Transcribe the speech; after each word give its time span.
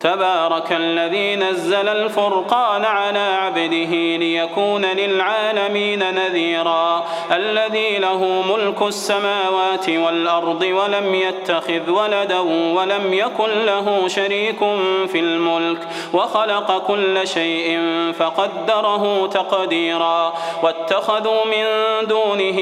تبارك 0.00 0.72
الذي 0.72 1.36
نزل 1.36 1.88
الفرقان 1.88 2.84
على 2.84 3.18
عبده 3.18 4.16
ليكون 4.16 4.84
للعالمين 4.84 6.14
نذيرا 6.14 7.04
الذي 7.32 7.98
له 7.98 8.42
ملك 8.52 8.82
السماوات 8.82 9.88
والأرض 9.88 10.62
ولم 10.62 11.14
يتخذ 11.14 11.90
ولدا 11.90 12.38
ولم 12.74 13.12
يكن 13.12 13.64
له 13.66 14.08
شريك 14.08 14.58
في 15.06 15.20
الملك 15.20 15.88
وخلق 16.12 16.78
كل 16.86 17.28
شيء 17.28 17.80
فقدره 18.18 19.26
تقديرا. 19.26 20.32
واتخذوا 20.62 21.44
من 21.44 21.64
دونه 22.08 22.58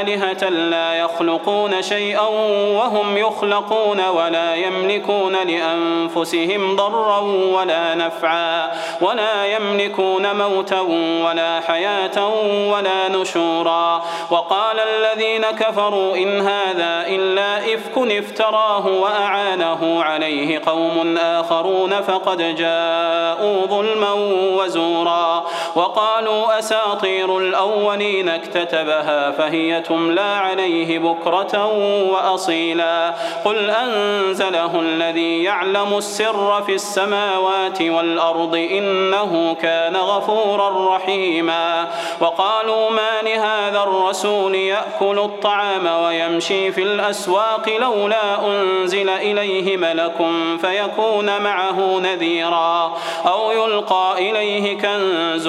آلهة 0.00 0.48
لا 0.48 0.94
يخلقون 0.94 1.82
شيئا 1.82 2.26
وهم 2.76 3.18
يخلقون 3.18 4.00
ولا 4.08 4.54
يملكون 4.54 5.36
لأنفسهم 5.46 6.79
ضرا 6.80 7.20
ولا 7.56 7.94
نفعا 7.94 8.70
ولا 9.00 9.46
يملكون 9.46 10.36
موتا 10.36 10.80
ولا 11.24 11.60
حياة 11.60 12.18
ولا 12.72 13.08
نشورا. 13.08 14.02
وقال 14.30 14.76
الذين 14.80 15.44
كفروا 15.50 16.16
إن 16.16 16.40
هذا 16.40 16.92
إلا 17.06 17.74
إفك 17.74 17.96
افتراه 17.98 18.86
وأعانه 18.86 20.02
عليه 20.02 20.62
قوم 20.66 21.16
آخرون 21.18 22.00
فقد 22.00 22.38
جاءوا 22.56 23.66
ظلما 23.66 24.12
وزورا. 24.58 25.44
وقالوا 25.74 26.58
أساطير 26.58 27.38
الأولين 27.38 28.28
اكتتبها 28.28 29.30
فهي 29.30 29.80
تملى 29.80 30.20
عليه 30.20 30.98
بكرة 30.98 31.66
وأصيلا. 32.12 33.14
قل 33.44 33.70
أنزله 33.70 34.80
الذي 34.80 35.42
يعلم 35.42 35.98
السر 35.98 36.62
في 36.62 36.74
السماوات 36.74 37.82
والأرض 37.82 38.54
إنه 38.54 39.56
كان 39.62 39.96
غفورا 39.96 40.96
رحيما. 40.96 41.88
وقالوا 42.20 42.90
ما 42.90 43.22
لهذا 43.22 43.82
الرسول 43.82 44.54
يأكل 44.54 45.18
الطعام 45.18 45.86
ويمشي 45.86 46.72
في 46.72 46.82
الأسواق 46.82 47.68
لولا 47.80 48.46
أنزل 48.46 49.08
إليه 49.08 49.76
ملك 49.76 50.16
فيكون 50.60 51.42
معه 51.42 51.98
نذيرا. 51.98 52.96
أو 53.26 53.52
يلقى 53.52 54.14
إليه 54.18 54.78
كنز 54.78 55.48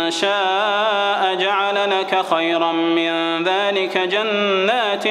شاء 0.11 1.35
جعل 1.35 1.99
لك 1.99 2.25
خيرا 2.33 2.71
من 2.71 3.43
ذلك 3.43 3.97
جنات 3.97 5.03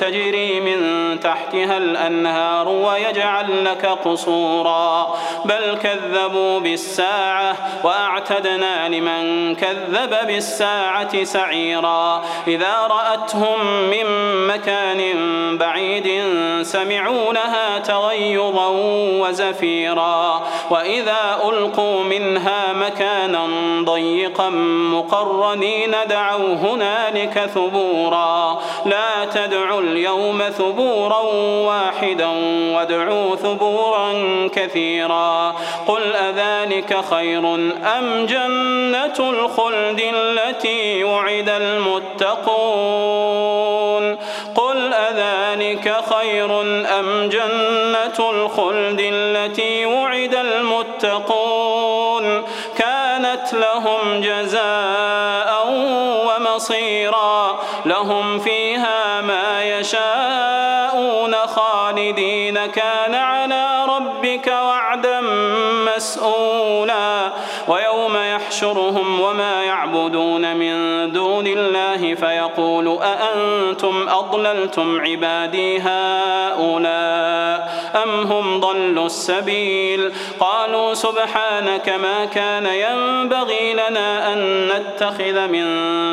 تجري 0.00 0.60
من 0.60 0.80
تحتها 1.20 1.76
الأنهار 1.76 2.68
ويجعل 2.68 3.64
لك 3.64 3.86
قصورا. 3.86 5.14
بل 5.44 5.78
كذبوا 5.82 6.60
بالساعة 6.60 7.56
وأعتدنا 7.84 8.88
لمن 8.88 9.54
كذب 9.54 10.26
بالساعة 10.26 11.24
سعيرا. 11.24 12.24
إذا 12.48 12.74
رأتهم 12.90 13.66
من 13.90 14.06
مكان 14.46 15.00
بعيد 15.58 16.24
سمعوا 16.62 17.32
لها 17.32 17.78
تغيظا 17.78 18.68
وزفيرا. 19.20 20.42
وإذا 20.70 21.40
ألقوا 21.44 22.04
منها 22.04 22.72
مكانا 22.72 23.46
ضيقا 23.84 24.35
مقرنين 24.40 25.96
دعوا 26.08 26.54
هنالك 26.54 27.50
ثبورا. 27.54 28.58
لا 28.86 29.24
تدعوا 29.24 29.80
اليوم 29.80 30.42
ثبورا 30.42 31.20
واحدا 31.66 32.28
وادعوا 32.74 33.36
ثبورا 33.36 34.12
كثيرا. 34.54 35.54
قل 35.88 36.16
أذلك 36.16 36.96
خير 37.10 37.54
أم 37.98 38.26
جنة 38.26 39.30
الخلد 39.30 40.02
التي 40.14 41.04
وعد 41.04 41.48
المتقون؟ 41.48 43.06
قل 44.54 44.92
أذلك 44.94 45.96
خير 46.14 46.60
أم 47.00 47.28
جنة 47.28 48.30
الخلد 48.30 49.00
التي 49.00 49.86
وعد 49.86 50.34
المتقون؟ 50.34 51.85
كانت 53.46 53.54
لهم 53.54 54.20
جزاء 54.20 55.66
ومصيرا 56.26 57.58
لهم 57.84 58.38
فيها 58.38 59.20
ما 59.20 59.62
يشاءون 59.64 61.34
خالدين. 61.34 62.66
كان 62.66 63.14
على 63.14 63.84
ربك 63.88 64.46
وعدا 64.46 65.20
مسؤولا 65.94 67.32
ويوم 67.68 68.16
يحشرهم 68.16 69.20
وما 69.20 69.64
يعبدون 69.64 70.56
من 70.56 70.85
فيقول 72.16 72.98
أأنتم 73.02 74.08
أضللتم 74.08 75.00
عبادي 75.00 75.78
هؤلاء 75.78 77.46
أم 78.02 78.20
هم 78.20 78.60
ضلوا 78.60 79.06
السبيل 79.06 80.12
قالوا 80.40 80.94
سبحانك 80.94 81.88
ما 81.88 82.24
كان 82.24 82.66
ينبغي 82.66 83.72
لنا 83.72 84.32
أن 84.32 84.68
نتخذ 84.68 85.48
من 85.48 85.66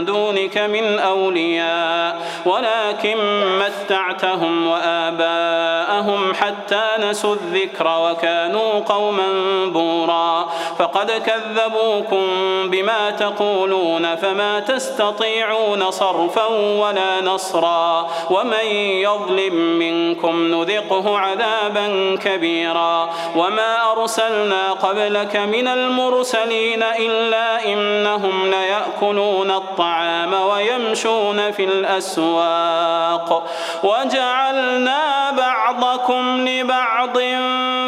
دونك 0.06 0.58
من 0.58 1.00
أولياء 1.00 2.22
ولكن 2.46 3.18
متعتهم 3.60 4.68
وآباءهم 4.68 6.34
حتى 6.34 6.84
نسوا 7.00 7.36
الذكر 7.36 7.88
وكانوا 7.88 8.80
قوما 8.80 9.28
بورا 9.66 10.43
فقد 10.80 11.12
كذبوكم 11.12 12.28
بما 12.70 13.12
تقولون 13.12 14.16
فما 14.16 14.60
تستطيعون 14.60 15.92
صرفا 15.92 16.46
ولا 16.80 17.22
نصرا 17.22 18.10
ومن 18.30 18.66
يظلم 18.76 19.56
منكم 19.56 20.48
نذقه 20.52 21.18
عذابا 21.18 22.18
كبيرا 22.24 23.10
وما 23.36 23.92
أرسلنا 23.92 24.72
قبلك 24.72 25.36
من 25.36 25.68
المرسلين 25.68 26.84
إلا 26.84 27.66
إنهم 27.66 28.52
ليأكلون 28.52 29.52
الطعام 29.52 30.34
ويمشون 30.34 31.52
في 31.52 31.64
الأسواق 31.64 33.50
وجعلنا 33.84 35.32
بعضكم 35.32 36.48
لبعض 36.48 37.18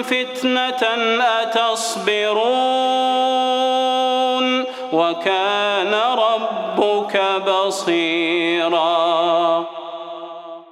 فتنة 0.03 0.83
أتصبرون 1.43 2.74
وكان 4.95 5.93
ربك 5.93 7.21
بصيرا. 7.47 8.95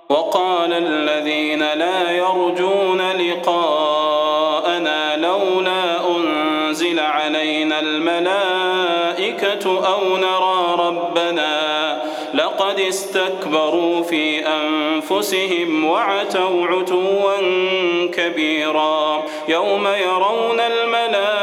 وقال 0.09 0.73
الذين 0.73 1.59
لا 1.59 2.11
يرجون 2.11 3.01
لقاءنا 3.12 3.56
لولا 5.17 6.07
أنزل 6.16 7.00
علينا 7.00 7.79
الملائكة 7.79 9.65
أو 9.88 10.18
نرى 10.18 10.75
ربنا 10.88 12.01
لقد 12.33 12.80
استكبروا 12.80 14.03
في 14.03 14.47
أنفسهم 14.47 15.86
وعتوا 15.86 16.68
عتوا 16.68 17.38
كبيرا. 18.13 19.24
يوم 19.47 19.88
يرون 19.88 20.59
الملائكة 20.59 21.43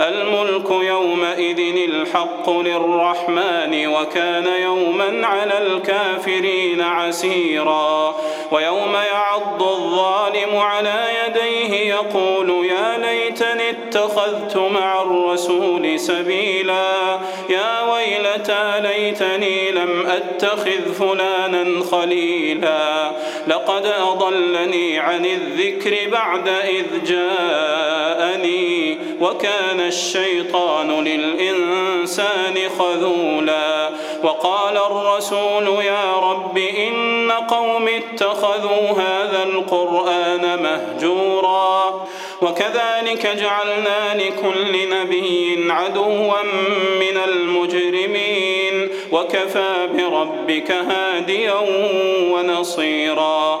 الملك 0.00 0.70
يومئذ 0.70 1.58
الحق 1.88 2.50
للرحمن 2.50 3.86
وكان 3.86 4.46
يوما 4.62 5.26
على 5.26 5.58
الكافرين 5.58 6.80
عسيرا 6.80 8.14
ويوم 8.52 8.94
يعض 8.94 9.62
الظالم 9.62 10.56
على 10.56 11.04
يديه 11.26 11.94
يقول 11.94 12.66
يا 12.66 12.98
ليتني 12.98 13.70
اتخذت 13.70 14.56
مع 14.56 15.02
الرسول 15.02 16.00
سبيلا 16.00 17.18
يا 17.48 17.92
ويلتى 17.92 18.80
ليتني 18.80 19.70
لم 19.70 20.06
أتخذ 20.06 20.94
فلانا 20.98 21.84
خليلا 21.84 23.10
لقد 23.46 23.86
أضلني 23.86 24.98
عن 24.98 25.26
الذكر 25.26 26.10
بعد 26.12 26.48
إذ 26.48 27.04
جاءني 28.20 28.98
وكان 29.20 29.80
الشيطان 29.80 31.04
للإنسان 31.04 32.54
خذولا 32.78 33.90
وقال 34.22 34.76
الرسول 34.76 35.84
يا 35.84 36.14
رب 36.16 36.58
إن 36.58 37.30
قوم 37.30 37.88
اتخذوا 37.88 38.90
هذا 38.90 39.42
القرآن 39.42 40.62
مهجورا 40.62 42.06
وكذلك 42.42 43.26
جعلنا 43.26 44.14
لكل 44.14 44.88
نبي 44.90 45.66
عدوا 45.70 46.42
من 47.00 47.20
المجرمين 47.28 48.88
وكفى 49.12 49.88
بربك 49.94 50.70
هاديا 50.70 51.54
ونصيرا 52.32 53.60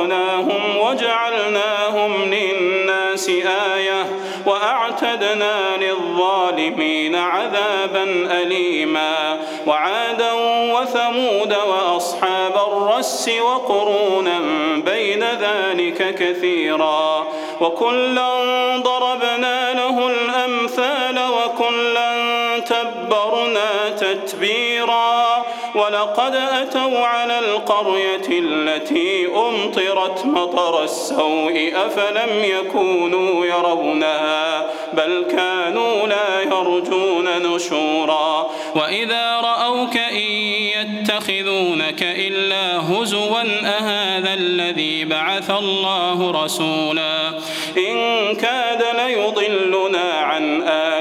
أغرقناهم 0.00 0.76
وجعلناهم 0.76 2.24
للناس 2.24 3.28
آية 3.74 4.06
وأعتدنا 4.46 5.76
للظالمين 5.80 7.16
عذابا 7.16 8.28
أليما 8.42 9.38
وعادا 9.66 10.32
وثمود 10.72 11.56
وأصحاب 11.68 12.54
الرس 12.72 13.30
وقرونا 13.40 14.38
بين 14.76 15.24
ذلك 15.24 16.14
كثيرا 16.14 17.26
وكلا 17.60 18.30
ضربنا 18.76 19.72
له 19.72 20.08
الأمثال 20.08 21.18
وكلا 21.30 22.10
تبرنا 22.58 23.90
تتبيرا 24.00 25.39
ولقد 25.74 26.34
أتوا 26.34 26.98
على 26.98 27.38
القرية 27.38 28.28
التي 28.30 29.26
أمطرت 29.26 30.26
مطر 30.26 30.84
السوء 30.84 31.72
أفلم 31.74 32.44
يكونوا 32.44 33.46
يرونها 33.46 34.66
بل 34.92 35.26
كانوا 35.30 36.06
لا 36.06 36.42
يرجون 36.42 37.28
نشورا 37.42 38.46
وإذا 38.74 39.40
رأوك 39.40 39.96
إن 39.96 40.30
يتخذونك 40.76 42.02
إلا 42.02 42.78
هزوا 42.78 43.40
أهذا 43.64 44.34
الذي 44.34 45.04
بعث 45.04 45.50
الله 45.50 46.44
رسولا 46.44 47.28
إن 47.76 48.34
كاد 48.36 48.84
ليضلنا 48.96 50.12
عن 50.12 50.62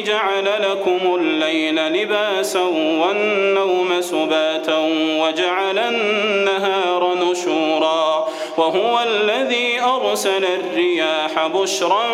جعل 0.00 0.44
لكم 0.70 1.14
الليل 1.14 1.76
لباسا 1.76 2.62
والنوم 3.00 4.00
سباتا 4.00 4.78
وجعل 5.20 5.78
النهار 5.78 7.14
نشورا 7.14 8.28
وهو 8.56 9.02
الذي 9.02 9.80
أرسل 9.80 10.44
الرياح 10.44 11.46
بشرا 11.46 12.04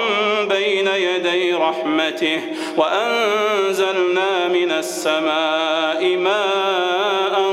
بين 0.48 0.86
يدي 0.86 1.54
رحمته 1.54 2.40
وأنزلنا 2.76 4.48
من 4.48 4.70
السماء 4.72 6.16
ماء 6.16 7.52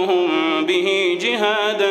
به 1.41 1.47
جهادا 1.47 1.90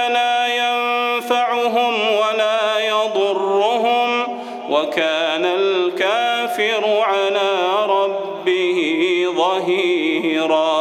وكان 4.91 5.45
الكافر 5.45 6.99
على 7.01 7.51
ربه 7.85 9.25
ظهيرا. 9.37 10.71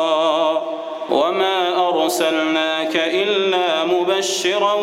وما 1.10 1.88
أرسلناك 1.88 2.96
إلا 2.96 3.84
مبشرا 3.84 4.74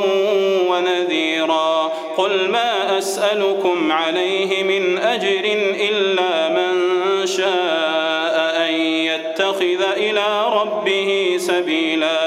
ونذيرا. 0.69 1.91
قل 2.17 2.49
ما 2.49 2.97
أسألكم 2.97 3.91
عليه 3.91 4.63
من 4.63 4.97
أجر 4.97 5.43
إلا 5.89 6.49
من 6.49 6.73
شاء 7.27 8.55
أن 8.67 8.73
يتخذ 8.81 9.81
إلى 9.97 10.45
ربه 10.53 11.35
سبيلا. 11.39 12.26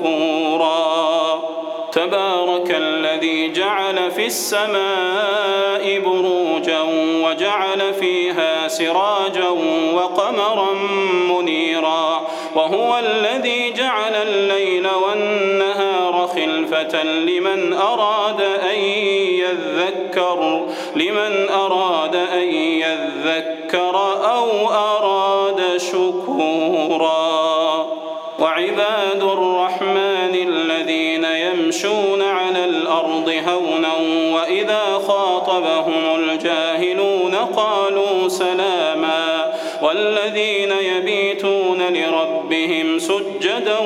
الذي 3.21 3.51
جعل 3.51 4.11
في 4.11 4.25
السماء 4.25 5.99
بروجا 5.99 6.81
وجعل 7.25 7.93
فيها 7.93 8.67
سراجا 8.67 9.49
وقمرا 9.93 10.73
منيرا 11.29 12.27
وهو 12.55 12.99
الذي 12.99 13.73
جعل 13.73 14.15
الليل 14.15 14.87
والنهار 14.87 16.29
خلفة 16.35 17.03
لمن 17.03 17.73
أراد 17.73 18.41
أن 18.41 18.79
يذكر 19.39 20.65
لمن 20.95 21.49
أراد 21.49 22.15
أن 22.15 22.53
يذكر 22.53 23.95
أو 24.25 24.69
أراد 24.69 25.77
شكورا. 25.77 27.31
وعباد 28.41 29.23
الرحمن 29.23 30.35
الذين 30.35 31.25
يمشون 31.25 32.10
هونا 33.49 33.93
وإذا 34.35 35.01
خاطبهم 35.07 36.15
الجاهلون 36.15 37.35
قالوا 37.35 38.27
سلاما 38.27 39.53
والذين 39.81 40.71
يبيتون 40.97 41.81
لربهم 41.81 42.99
سجدا 42.99 43.77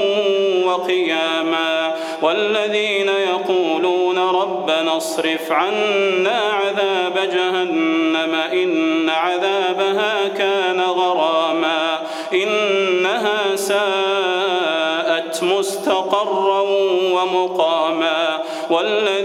وقياما 0.65 1.95
والذين 2.21 3.09
يقولون 3.29 4.17
ربنا 4.19 4.97
اصرف 4.97 5.51
عنا 5.51 6.39
عذاب 6.53 7.29
جهنم 7.33 8.35
إن 8.35 9.09
عذابها 9.09 10.27
كان 10.37 10.81
غراما 10.81 11.99
إنها 12.33 13.55
ساءت 13.55 15.43
مستقرا 15.43 16.61
ومقاما 17.13 18.43
والذين 18.69 19.24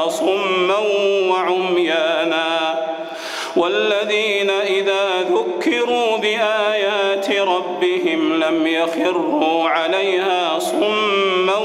بآيات 7.21 7.47
ربهم 7.47 8.33
لم 8.33 8.67
يخروا 8.67 9.69
عليها 9.69 10.59
صما 10.59 11.57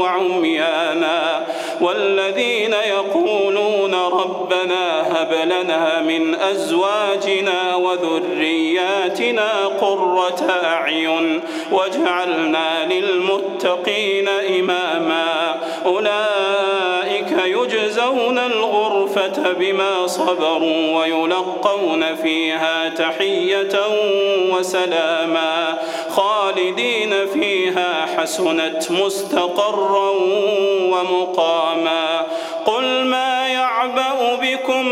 وعميانا 0.00 1.46
والذين 1.80 2.72
يقولون 2.72 3.94
ربنا 3.94 5.02
هب 5.12 5.32
لنا 5.32 6.00
من 6.00 6.34
أزواجنا 6.34 7.74
وذرياتنا 7.74 9.66
قرة 9.80 10.60
أعين 10.64 11.40
واجعلنا 11.72 12.86
للمتقين 12.92 14.28
إماما 14.28 15.45
الغرفة 19.16 19.52
بما 19.52 20.06
صبروا 20.06 20.98
ويلقون 20.98 22.16
فيها 22.16 22.88
تحية 22.88 23.80
وسلاما 24.52 25.78
خالدين 26.10 27.26
فيها 27.26 28.06
حسنت 28.16 28.90
مستقرا 28.90 30.10
ومقاما 30.82 32.26
قل 32.66 33.04
ما 33.04 33.48
يعبأ 33.48 34.38
بكم 34.42 34.85